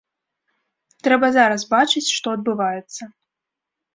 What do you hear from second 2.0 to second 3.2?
што адбываецца.